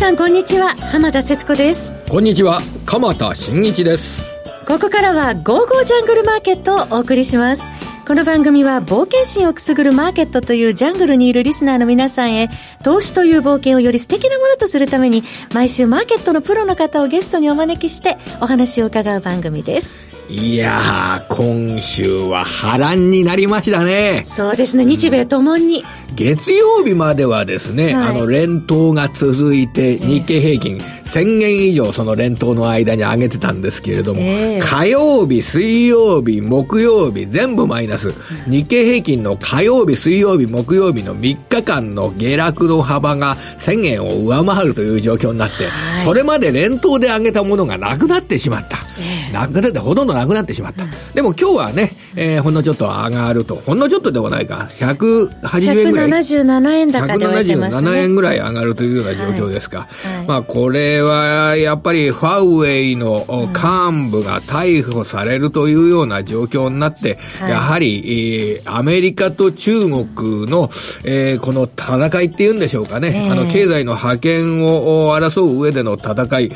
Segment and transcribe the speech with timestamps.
[0.00, 0.74] さんこんにちは。
[0.76, 1.94] 浜田節子です。
[2.08, 2.62] こんにちは。
[2.86, 4.24] 鎌田新一です。
[4.66, 7.62] ここからはゴーゴージャングルマーケットをお送りします。
[8.08, 12.48] この番組は冒険心をくすぐるマーケットというジャングルにいるリスナーの皆さんへ
[12.82, 24.22] 投資という冒険をより素敵なものとするために毎週マーケットのプロの方をゲストにお招きしてお話を伺う番組ですいやー、今週は波乱になりましたね。
[24.24, 25.82] そうですね、日米ともに。
[26.14, 38.14] 月曜日まではですね、はい、あの、連投が続いて、日経平均1000円以上その連投の間に上げてたんですけれども、えー、火曜日、水曜日、木曜日、全部マイナス。
[38.48, 48.78] 日経平均の火曜日、水曜日、木曜日の3日間の下落の幅が1000円を上回るという状況になって、はい、それまで連投で上げたものがなくなってしまった。
[49.00, 50.84] えー、なくなってほとんどなくなってしまった。
[50.84, 53.56] うん、でも今日はね、えー、ほんのちょっと上がると。
[53.56, 54.68] ほんのちょっとでもないか。
[54.78, 56.08] 180円ぐらい。
[56.08, 57.90] 177円高で終えてますね。
[57.90, 59.80] 177円ぐらい上がるというような状況ですか。
[59.80, 70.70] はいはい、まあこれはやっぱりファウェイの幹部が逮捕されるというような状況になって、はい、やはり、えー、アメリカと中国の、
[71.04, 73.26] えー、この戦いっていうんでしょうかね。
[73.26, 76.50] えー、あの経済の覇権を争う上での戦い。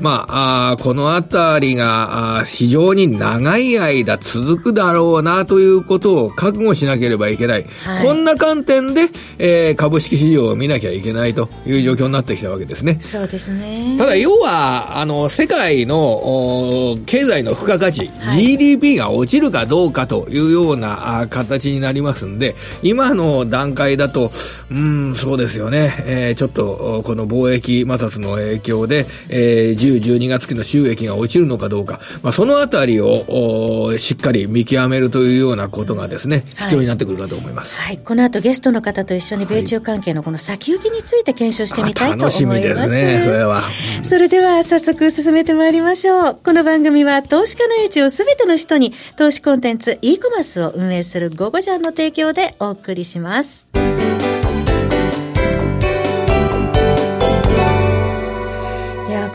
[0.00, 7.66] まあ、あこのあたりが非常に長い間続くだろうなということを覚悟しなければいけない。
[7.84, 9.08] はい、こんな観点で、
[9.38, 12.98] えー、株式市場を見なきゃいけないという状況になってきたわけですね。
[13.00, 13.96] そうですね。
[13.98, 24.30] ただ、要は、あの、世界の経済の付加価値、はい、GDP が落ちるかどうかというような形になりますんで、今の段階だと、
[24.70, 26.04] うん、そうですよね。
[26.06, 37.80] えー、ちょっと、この貿易摩擦の影響で、えー、10、12月期の収益が落ちるのかどうか、まあ、そのあたりをしっかり見極めるというようなことがですね、必要になってくるかと思います。
[37.80, 37.98] はい。
[37.98, 42.42] この後ゲストの方と一緒に米中関係のこの先行きについて検証してみたいと思います。
[42.42, 43.62] 楽しみですね、それは。
[44.02, 46.38] それでは早速進めてまいりましょう。
[46.42, 53.66] この番組は投資家の英知をすべての人に投資コンテンツ e コマースを運営するゴゴジャンの提供でお送りします。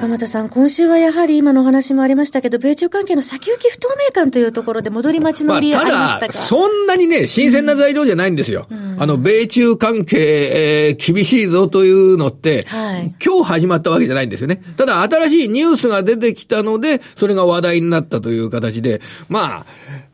[0.05, 8.67] 鎌田さん、今週はやはり今のお話もありましたけど、米中関係の先行き不透明感というところで戻り待ちの売りありましたか、まあ、そんなにね、新鮮な材料じゃないんですよ。
[8.69, 14.61] うん、あの、米中関係、えー、厳しいぞというのって、はい、今日始まったわけじゃないんですよね。
[14.77, 19.66] ただ、新しいニュースが出てきたので、それが話題になったという形で、まあ、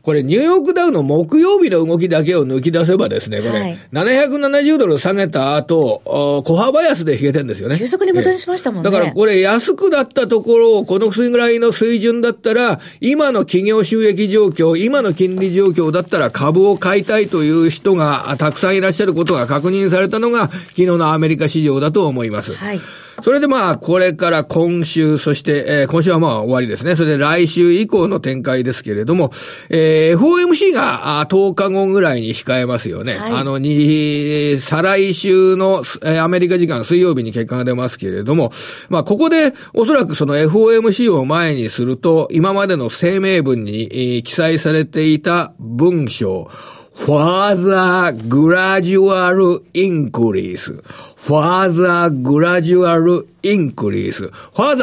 [0.02, 7.78] これニューヨークダウの木曜日の動きだけを抜き出せばですね、これ、はい、770ドル下げた後、小幅安で引けてるんですよね。
[7.78, 8.90] 急速に戻しましたもんね。
[8.90, 22.54] だからこれ安くだったところを、このぐらいの水準だったら、今の企業収益状況、今の金利状況だったら株を買いたいという人がたくさんいらっしゃることが確認されたのが、昨日のアメリカ市場だと思います。
[22.54, 22.80] はい。
[23.22, 26.96] それでまあ、これから今週、そして、えー、今週はまあ終わりですね。
[26.96, 29.30] それで来週以降の展開ですけれども、
[29.68, 33.16] えー、FOMC が10日後ぐらいに控えますよね。
[33.16, 38.52] はい、あの、に、再来週の、えー、アメリカ時間水曜日に結果が出ますけれども、
[38.88, 46.48] まあ、ここでおそらくその FOMC を前にすると、今までの声明文に、えー、記載されていた文章、
[46.94, 50.72] further gradual increase, further gradual インクリース。
[50.72, 53.31] ファーザー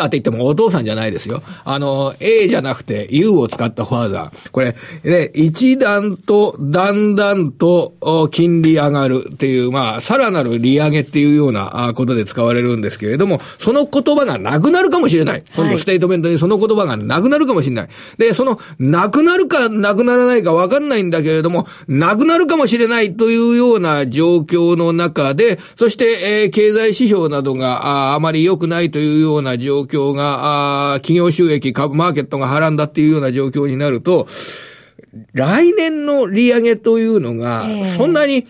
[0.06, 1.42] って言ってもお父さんじゃないですよ。
[1.64, 4.52] あの、A じゃなくて U を使ったファーザー。
[4.52, 15.44] これ、ね、一段とだんだんと金利上がるっていう、まあ、さらなる利上げっていうようなことで使われるんですけれども、その言葉がなくなるかもしれない。
[15.56, 17.88] 今度ステートメントにその言葉がなくなるかもしれない。
[18.18, 34.28] で、その、なくなるかなくならないかわかんないんだけれども、なくなるかもしれないというような状況の中で、そして、えー、経済指標などがああまり良くないというような状況が、あ企業収益、株、マーケットがはらんだっていうような状況になると、
[35.34, 37.66] 来年の利上げというのが、
[37.98, 38.46] そんなに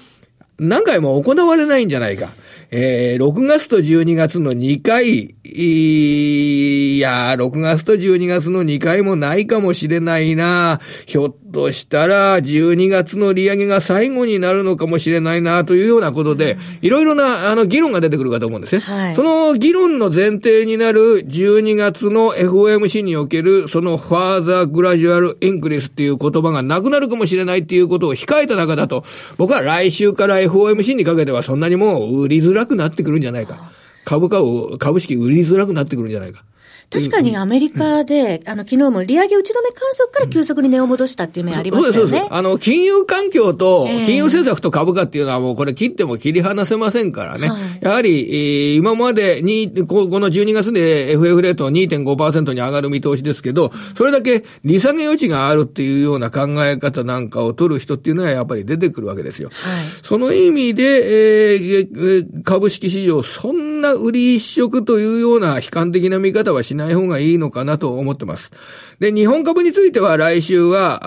[0.58, 2.30] 何回も行われないんじゃないか。
[2.72, 10.80] えー、6月と12月の2回、いや、6月と12月の2回もないかもしれないな。
[11.06, 18.82] ひょっとしたら、12月の利上げが最後になるのかもしれないな、というようなことで、いろいろな、あの、議論が出てくるかと思うんですね。
[18.82, 29.04] はい、その議論の前提になる12月の FOMC における、そのファーザーグラジュアルインクリスっていう言葉がなくなるかもしれないっていうことを控えた中だと、
[29.38, 33.79] 僕は来週から FOMC にかけてはそんなにもう売りづらくなってくるんじゃないか。
[34.10, 36.44] 株価を、株式売りづらくなってくるんじゃないか。
[36.92, 42.10] 確かにアメリカで、あの、昨日も利上げ打ち止め観測から急速に値を戻したっていう面ありましたよね。
[42.12, 42.34] そうです。
[42.34, 47.50] あの、金融環境と、金融政策と株価っていうのはもうこれ切っても切り離せませんからね。
[47.50, 59.50] はい、やはり、今までに、この12月で FF レート2.5%に上がる見通しですけど、それだけ利下げ余地があるっていうような考え方なんかを取る人っていうのはやっぱり出てくるわけですよ。
[59.50, 68.52] はい、その意味で、えー、株式市場、そんな売り一色というような悲観的な見方はしない方がいいのかなと思ってます。
[69.00, 71.00] で、日本株については来週は、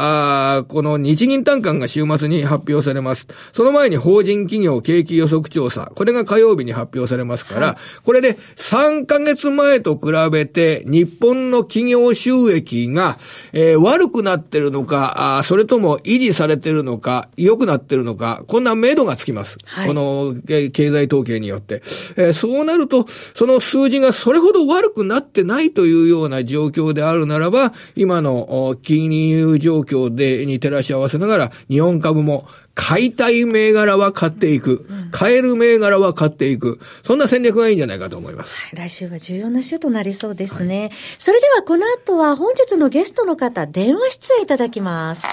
[0.58, 3.26] あこの日銀短観が週末に発表されます。
[3.52, 13.18] その前に法人企業景気予測調査、これが火曜日に発表されますから、はい、これで3ヶ月前と比べて日本の企業収益が、
[13.52, 19.58] えー、悪くなってるのか、あそれとも維持されてるのか、良くなってるのか、こんな目処がつきます。
[19.64, 21.82] はい、この経済統計によって。
[22.16, 34.86] えー、そうなると、その数字がそれほど悪くなってないというような状況であるならば、今の金融状況で、に照らし合わせながら、日本株も買いたい銘柄は買っていく。
[35.10, 36.80] 買える銘柄は買っていく。
[37.04, 38.70] そんな戦略がいいんじゃないかと思います。
[38.74, 40.80] 来週は重要な週となりそうですね。
[40.80, 45.26] はい、それではこの後は本日のゲストの方、電話出演いただきます。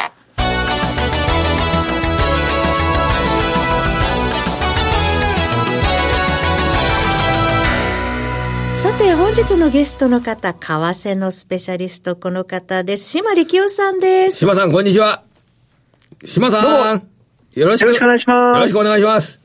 [8.81, 13.09] さて、本日のゲストの方、為替のスペシャリスト、この方です。
[13.09, 14.37] 島力夫さんです。
[14.37, 15.23] 島さん、こんにちは。
[16.23, 17.01] 島さん。
[17.59, 17.89] よろしく。
[17.89, 18.57] お願いします。
[18.57, 19.37] よろしくお願いします。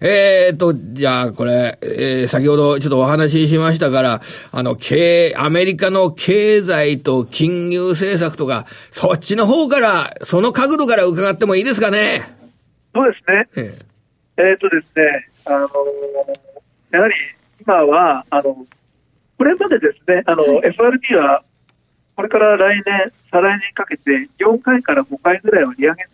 [0.00, 4.20] えー、っと、じゃあ、これ、えー、先ほどちょっとお話ししましたから、
[4.50, 12.24] あの、経、アメリカの経済と金融政策とか、そっちの方から、その角度から伺ってもいいですかね？
[12.92, 13.78] そうですね。
[14.36, 15.68] えー、えー、っとですね、あの
[16.90, 17.14] やはり、
[17.64, 18.66] 今は、あの、
[19.38, 21.44] これまでですね、あの、はい、FRB は、
[22.16, 26.06] これから来年、再来年かけて、4回から5回ぐらいは利上げ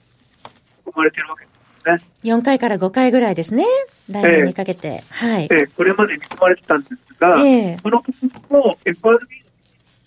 [0.84, 2.10] 含まれているわけですね。
[2.24, 3.64] 4回から5回ぐらいですね、
[4.10, 4.88] 来年にかけて。
[4.88, 5.44] えー、はい。
[5.44, 8.14] えー、これまで見込まれてたんですが、えー、この時
[8.50, 9.26] も FRB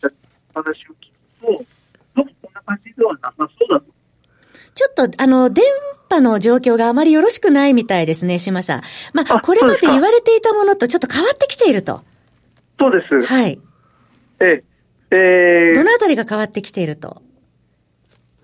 [0.03, 0.09] の
[0.53, 1.65] 話を聞くと、
[2.15, 3.90] どうもこんな感じではなさそうだと。
[4.73, 5.65] ちょっと、あの、電
[6.09, 8.81] 波の状況があまりよろしくないみたいですね、島さん。
[9.13, 12.01] まあ、これまで言われていたものとちょっと変わってきていると。
[12.79, 13.27] そうです。
[13.27, 13.59] はい。
[14.39, 14.63] え
[15.11, 17.21] えー、どのあたりが変わってきていると？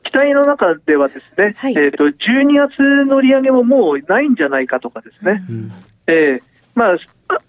[0.04, 5.44] 期待の中ではですね、はい、えっ、ー、と、12月の利上げももうないんじゃないかとかですね。
[5.50, 5.72] うん、
[6.08, 6.42] えー、
[6.76, 6.98] まあ、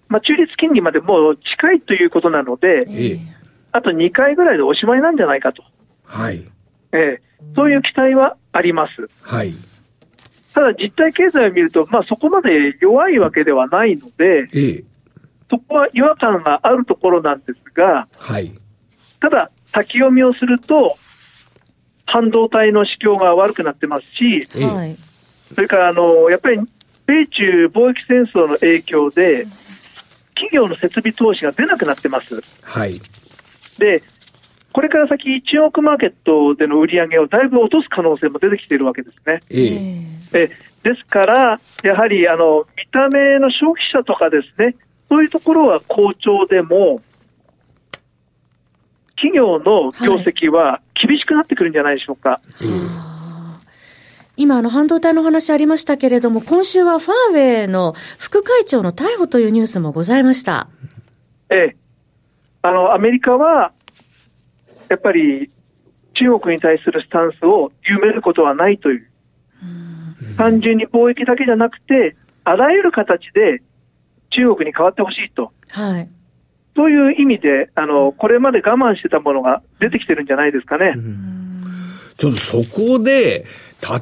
[0.08, 3.18] まあ、中立金利までもう近いということなので、えー、
[3.72, 5.62] あと2回ぐらいでおしまいなんじゃないかと。
[6.04, 6.44] はい。
[6.92, 9.08] えー、そういう期待はあります。
[9.22, 9.54] はい。
[10.54, 14.84] ただ実体経済を見ると、まあそこまで弱いわけではないので、えー、
[15.50, 18.52] そこは違和感があるところなんですが、はい。
[19.20, 20.96] ただ、先読みをすると、
[22.06, 24.96] 半導体の市況が悪くなってますし、はい、
[25.54, 26.58] それからあのやっぱり
[27.06, 29.46] 米中貿易戦争の影響で、
[30.34, 32.42] 企業の設備投資が出なくなってます。
[32.62, 33.00] はい、
[33.78, 34.02] で
[34.78, 39.42] これから先、中国マーケットでの売り上げをだいぶ落とす可能性も出てきているわけですね。
[39.50, 40.50] ええ
[40.84, 44.76] ですから、やはりあの見た目の消費者とかですね、
[45.08, 47.00] そういうところは好調でも、
[49.16, 52.36] 企業の業績は厳しくなってくるんじゃないでしょうか。
[54.36, 60.68] 今、あの、半導体の話ありましたけれども、今週はファーウェイの副会長の逮捕というニュースもございました。
[61.50, 61.76] ええ。
[62.62, 63.72] あの、アメリカは、
[64.88, 65.50] やっぱり、
[66.14, 69.06] 中国に対するスタンスを緩めることはないという。
[70.32, 73.62] う単純に貿易だけじゃなくて、あらゆる形で
[74.30, 75.52] 中国に変わってほしいと。
[75.70, 76.08] はい。
[76.76, 80.94] そういう意味で、あの、これまで我慢してたものが出てきてるんじゃないですかね。
[82.16, 83.44] ちょっとそこで、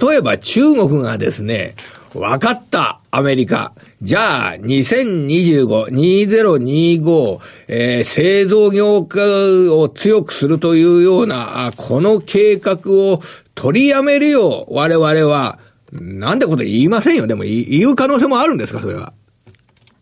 [0.00, 1.74] 例えば中国がですね、
[2.14, 3.72] 分かった、アメリカ。
[4.02, 13.20] じゃあ、2025、2025、えー、製造業界を強くするというような、この計画を
[13.54, 15.58] 取りやめるよう、我々は。
[15.92, 17.26] なんてこと言いませんよ。
[17.26, 19.12] でも言う可能性もあるんですか、それは。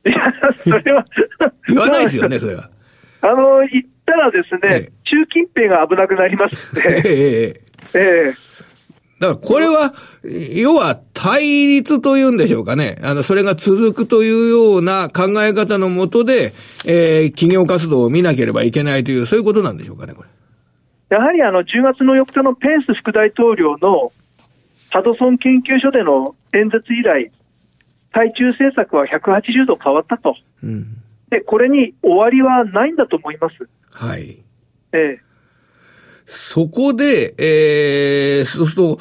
[0.07, 0.17] いや、
[0.57, 1.05] それは
[1.69, 2.71] 言わないですよね、それは。
[3.23, 6.83] あの、言ったらですね、ええ、習近平が危なくなりますね。
[6.87, 8.35] ええええ。
[9.21, 9.95] だからこれは、
[10.55, 12.99] 要は対立というんでしょうかね。
[13.03, 16.53] あの、それが続くというような考え方のもとで、
[16.85, 20.29] えー、企業活動を見なければいけないという、そういうことなんでしょうかね、これ。
[21.17, 24.13] やはりあの、10月の4日のペンス副大統領の
[24.91, 27.31] ハドソン研究所での演説以来、
[28.13, 30.99] 対中政策は180度変わったと、うん、
[31.31, 33.67] でこれに終わりはないんだと思います。
[33.91, 34.43] はい。
[34.93, 35.21] ええ。
[36.27, 38.99] そこで、えー、そうすると、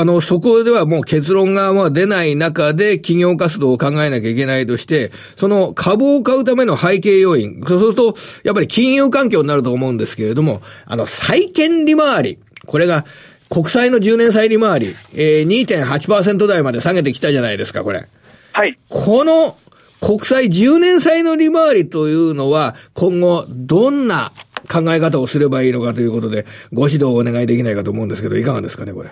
[0.00, 13.04] あの、そこではもう結論がまあ出ない中で企業活動を考えなきゃいけないとして、その株を買うための背景要因、そうすると、やっぱり金融環境になると思うんですけれども、あの、債券利回り、これが、
[13.50, 18.08] 国債の10年債利回り、えー、2.8%台まで下げてきたじゃないですか、これ。
[18.52, 18.78] はい。
[18.88, 19.56] この
[20.00, 24.32] 国債10年債の利回りというのは、今後、どんな
[24.70, 29.10] 考え方をすればいいのかということで、ご指導をお願いできないかと思うんですけど、いかがですかね、これ。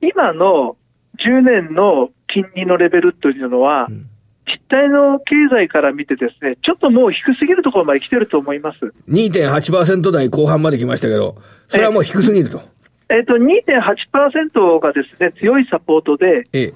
[0.00, 0.76] 今の
[1.18, 4.06] 10年の金利のレベルというのは、うん、
[4.46, 8.78] 実態の経済から見てですね、ちょっともう低すぎるところまで来てると思います。
[9.08, 11.36] 2.8%台後半まで来ましたけど、
[11.68, 12.60] それはもう低すぎると。
[13.08, 16.74] えっ、ー、と、2.8%がですね、強いサポートで、ええ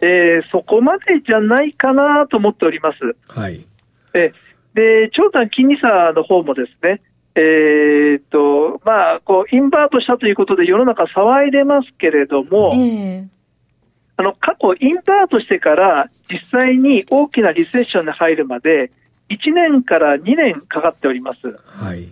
[0.00, 2.98] えー、そこまでじゃないかなと思っております。
[3.28, 3.66] はい。
[4.14, 4.32] え
[4.74, 7.00] で、長短金利差の方もですね、
[7.40, 13.28] えー、っと、まあ、こう、インバートしたということで世の中騒いでますけれども、えー、
[14.16, 18.90] あの、過去インバートしてから実際に大きなリセッションに入るまで、
[19.30, 21.38] 1年から2年かかっております。
[21.64, 22.08] はい。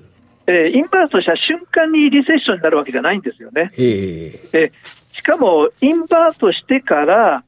[0.47, 3.69] えー、インバートした瞬間にリセッションになるわけじゃないんですよね。
[3.73, 7.43] えー、えー、しかも、インバートしてから、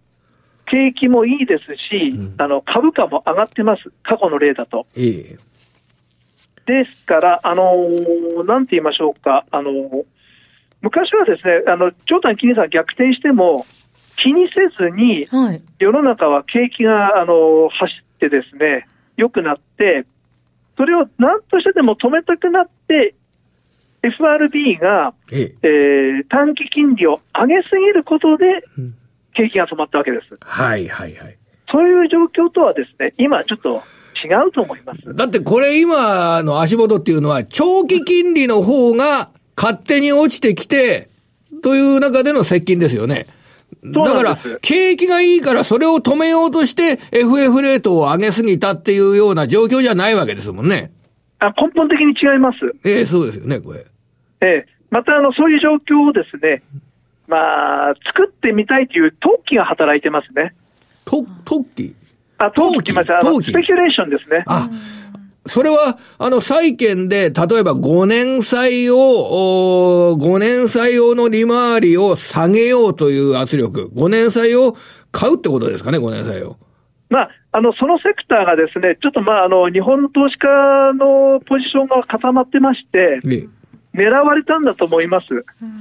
[0.66, 4.86] 景気もいいですし、うん、あの株価も上がってます、過去の例だと。
[4.96, 5.47] えー
[6.68, 10.04] ですから、あのー、なんて言いましょうか、あのー、
[10.82, 13.64] 昔はですね、あの、長短金利差逆転しても、
[14.16, 15.26] 気にせずに、
[15.78, 20.04] 世の中は景気が、あのー、走ってですね、良くなって、
[20.76, 23.14] それを何としてでも止めたくなって、
[24.02, 28.62] FRB が、ええー、短期金利を上げすぎることで、
[29.32, 30.38] 景気が止まったわけです。
[30.40, 31.38] はいはいはい。
[31.70, 33.82] そういう状況とはですね、今ちょっと
[34.24, 35.14] 違うと思います。
[35.14, 41.10] だってこれ今の足元っていうのは、長期金利の方が勝手に落ちてきて、
[41.62, 43.26] という中での接近ですよね。
[43.84, 50.92] だから、景気がいいからそれを止めようとして FF レートを上げすぎたっていうような状況じゃないわけですもんね。
[51.38, 52.58] あ根本的に違います。
[52.84, 53.84] ええー、そうですよね、これ。
[54.40, 56.62] ええー、またあの、そういう状況をですね、
[57.28, 60.54] まあ、作ってみたいという投機が働いてますね。
[61.04, 61.94] と、投機
[62.38, 64.44] あ、投機、また、スペキュレーションですね。
[64.46, 64.70] あ、
[65.46, 73.90] それは、あの、債券で、例えば5年債を、5年債用の利回りを下げようという圧力。
[73.94, 74.74] 5年債を
[75.10, 76.56] 買うってことですかね、5年債を。
[77.10, 80.46] まあ、あの、そのセクターがですね、ちょっとまあ、あの、日本の投資家
[80.94, 83.18] のポジションが固まってまして、
[83.94, 85.26] 狙われたんだと思います。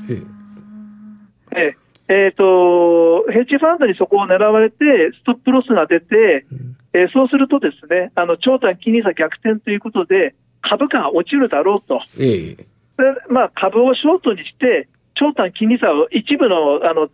[0.10, 4.76] ええええーと、ヘッジファンドにそこを狙われて、
[5.20, 12.02] ストップロスが出て、うん、えー、そうするとですね、あの長短金利差逆転ということで、株価が落ちるだろうと。
[12.20, 12.66] えで
[13.30, 17.10] まあ、株をショートにして、長短金利差を一部の、あの、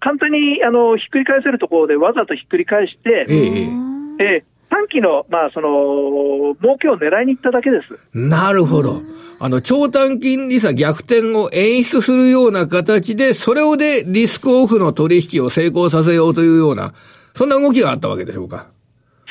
[0.00, 4.24] 簡単にあのひっくり返せるところでわざとひっくり返して、ええ。
[4.24, 8.18] えー、短期の、まあ、その、儲けを狙いに行っただけです。
[8.18, 9.02] なるほど。
[9.38, 16.94] あの、長短金利差逆転を演出するような形で、それをでリスクオフの取引を成功させようというような、
[17.34, 18.68] そんな動きがあったわけでしょうか。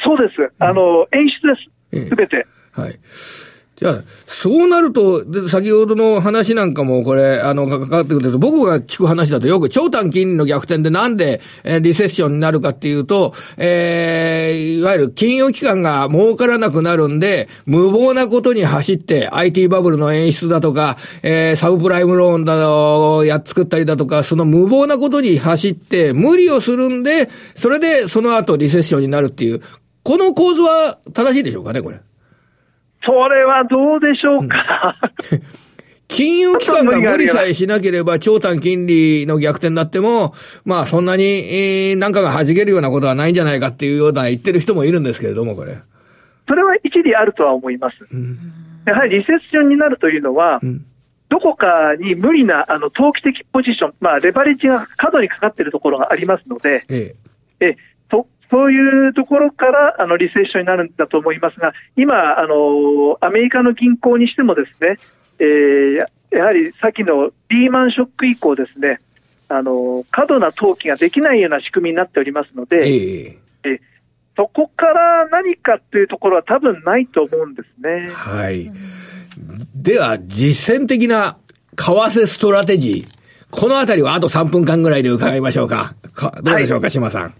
[0.04, 0.54] そうです。
[0.60, 1.28] あの、演
[1.92, 2.10] 出です。
[2.10, 2.46] すべて。
[2.74, 3.00] はい。
[3.82, 29.60] じゃあ、そうなると、先ほどの話なんかもこれ、あの、かかってくると、僕が聞く話だとよく長短金利の逆転でなんで、えー、リセッションになるかっていうと、えー、いわゆる金融機関が儲からなくなるんで、無謀なことに走って、IT バブルの演出だとか、えー、サブプライムローンだと、やっ作ったりだとか、その無謀なことに走って、無理をするんで、それでその後リセッションになるっていう、
[30.04, 32.00] この構図は正しいでしょうかね、これ。
[33.04, 34.96] それはどうでしょうか？
[36.08, 40.34] 金融機関が無理さえしなければ、長短金利の逆転になっても、
[40.66, 45.78] まあそんなに、えー、なんかが弾けるようなことはないんじゃないかっていうような言ってる人もいるんですけれども、これ。
[46.50, 47.96] それは一理あるとは思います。
[48.12, 48.38] うん、
[48.86, 50.86] やはりリセッションになるというのは、うん、
[51.30, 57.16] どこかに無理なあの投機的ポジション、まあレバレッジが過度にかかっているところがありますので、え
[57.62, 57.78] ええ
[58.52, 64.98] そういうところからあのリセッションになるんだと思いますが、今、あのアメリカの銀行にしてもですね、
[65.40, 69.00] えー、やはり先のリーマンショック以降ですね、
[69.48, 73.80] あの過度な投機ができないような仕組みになっておりますので、えー、
[74.36, 78.10] そこから何かっていうところは多分ないと思うんですね。
[78.14, 78.70] はい。
[79.76, 81.38] では、実践的な
[81.78, 83.22] 為替ストラテジー。
[83.50, 85.96] このあたりはあと3分間ぐらいで伺いましょうか。
[86.14, 87.34] かどうでしょうか、はい、島さん。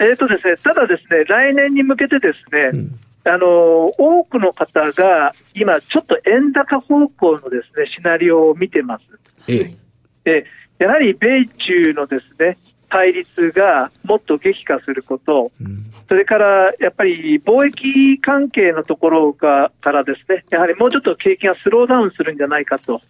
[0.00, 3.46] えーとですね、ただですね、来年に向けてですね、うん、あの、
[3.86, 9.04] 多くの方が今ちょっと円高方向のですね、シナリオを見てます。
[10.24, 10.44] え
[10.78, 12.56] やはり米中のですね、
[12.88, 23.00] 対立がもっと激化すること、うん、それからやっぱり貿易関係のところがからですね、やはりもうちょっと景気がスローダウンするんじゃないかと、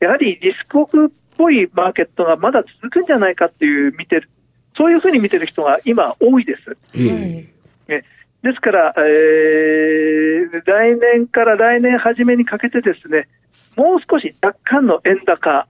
[0.00, 4.28] やはりリスクオフっぽいマーケットがまだ続くんじゃないかっていう見てる、
[4.76, 6.76] そういうふうに見てる人が今多いです。
[6.94, 8.02] えー、
[8.42, 13.28] ですから、えー、来年から来年初めにかけてですね、
[13.76, 15.66] もう少し若干の円高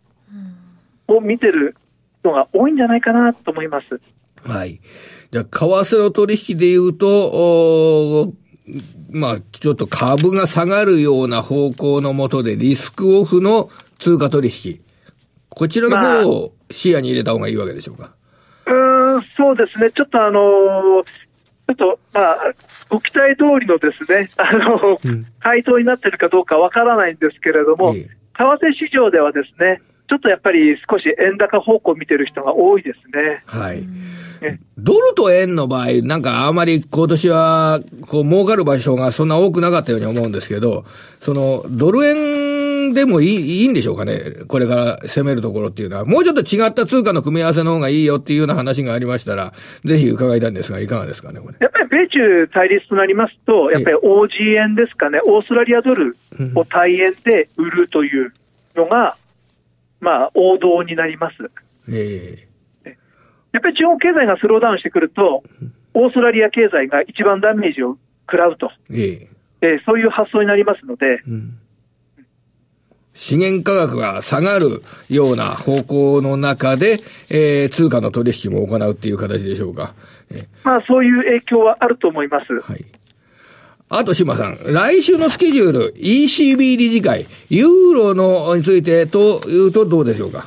[1.08, 1.76] を見てる
[2.24, 4.00] のが多いんじゃないかなと思います。
[4.42, 4.80] はい。
[5.30, 8.32] じゃあ、為替の取引で言うと、
[9.10, 14.80] まあ、ちょっと株が下がるような方向のもとでリスクオフの通貨取引。
[15.48, 18.02] こちらの方を視野に入れた方がいいわけでしょうか？
[18.02, 18.14] まあ、う
[19.18, 19.90] ん、そうですね。
[19.90, 22.36] ちょっとあのー、ちょっと、まあ、
[22.88, 33.42] ご期待通りのですね、あの、うん、回答になっているかどうかわからないんですけれども、ええ、為替市場ではですね、ちょっとやっぱり少し円高方向を見てる人が多いですね。
[33.46, 33.86] はい。
[34.76, 40.84] ドルと円の場合、なんかあまり今年は、こう、儲かる場所がそんな多くなかったように思うんですけど、
[41.20, 42.16] その、ドル円
[42.94, 44.20] でもいいいいんでしょうかね。
[44.48, 46.04] これから攻めるところっていうのは。
[46.04, 49.52] もうちょっと違った通貨の組み合わせの方がいいよっていうような話がありましたら、
[49.84, 51.56] ぜひ伺いたいんですが、いかがですかね、これ。
[51.60, 56.16] やっぱり米中対立となりますと、やっぱり OG 円ですかね、オーストラリアドル
[56.54, 58.32] を対円で売るという
[58.76, 59.16] のが、
[60.00, 61.36] まあ、王道になります。
[61.88, 62.88] えー、
[63.52, 65.42] やっぱり中国経済がスローダウンしてくると、
[65.94, 69.26] オーストラリア経済が一番ダメージを食らうと、えー、
[69.62, 71.58] えー、そういう発想になりますので、うん、
[73.14, 79.94] 資源価格が下がるような方向の中で、えー、通貨の取引も行うっていう形でしょうか。
[80.30, 82.60] えー、まあ、そういう影響はあると思います。
[82.60, 82.84] はい。
[83.92, 90.46] あと、島さん、来週のスケジュール、ECB 理事会、ユーロのについてというとどうでしょうか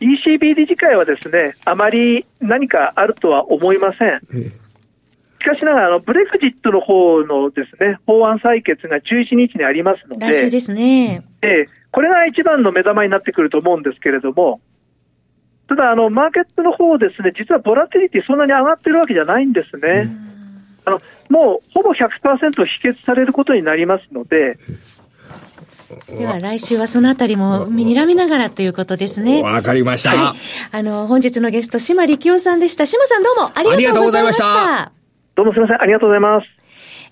[0.00, 4.20] ？ECB 理事会はですね、あまり何かあるとは思いません。
[5.40, 10.26] しかしながら、あの、ブレグジットの方のですね、法案採決が11日にありますので。
[10.26, 11.22] 来週ですね。
[11.42, 14.60] ええ、これが一番の目玉になってくると思うんですけれども、
[15.68, 20.08] ただ、あの、マーケットの方ですね、実はボラティリティそんなに上がってるわけじゃないんですね。
[20.86, 24.58] あのもうほぼ100%否決されることになりますので、
[26.08, 29.42] では来週はそのあたりも見にらみながらということですね。
[29.42, 30.10] わかりました。
[30.10, 30.38] はい、
[30.72, 32.86] あの、本日のゲスト、島力夫さんでした。
[32.86, 34.99] 島さんどうもありがとうございました。
[35.40, 35.80] どうもすみません。
[35.80, 36.59] ありがとうございます。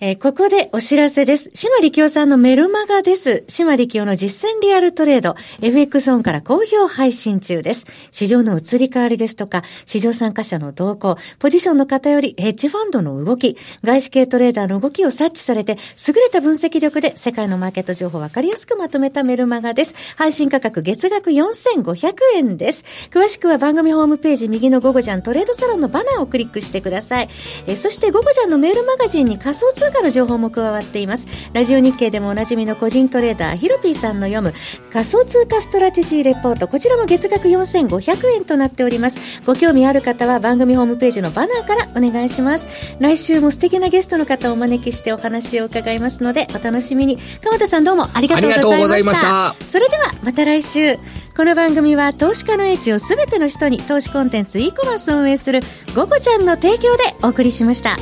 [0.01, 1.51] えー、ここでお知らせです。
[1.55, 3.43] 島力夫さんのメルマガです。
[3.49, 7.85] 島力夫の実践リアルトレード、FX オンから好評配信中です。
[8.13, 19.97] 市場の移り変わりですとか、市場参加者の動向、ポジションの偏り、ヘッジファンドの動き、外資系トレーダーの動きを察知されて、優れた分析力で世界のマーケット情報をわかりやすくまとめたメルマガです。
[20.15, 22.85] 配信価格月額4500円です。
[23.11, 27.29] 詳しくは番組ホームページ右の午後ジャントレードサロンのバナーをクリックしてください。
[27.67, 31.27] えそして午後ジャンのメールマガジンに仮想通通貨の情報も加わっています。
[31.55, 34.53] ラジオ日経でもおなじみの個人トレーダーヒロピーさんの読む
[34.93, 36.69] 仮想通貨ストラテジーレポート。
[36.69, 39.19] こちらも月額4500円となっております。
[39.47, 42.69] ご興味ある方は番組ホームページのバナーからお願いします。
[43.01, 47.19] 来週も素敵なゲストの方をお招きしてお話を伺いますのでお楽しみに。
[47.43, 49.55] 鎌田さんどうもありがとうございました。
[49.67, 50.99] それではまた来週。
[51.35, 55.61] この番組は投資家の英知をすべての人に投資コンテンツ e コマースを運営する
[55.95, 57.97] 「ゴゴちゃん」の提供でお送りしました。